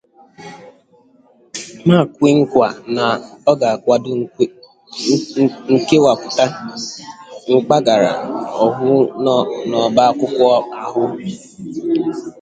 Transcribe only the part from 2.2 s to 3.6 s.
nkwà na ọ